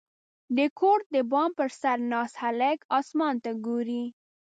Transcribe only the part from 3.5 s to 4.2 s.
ګوري.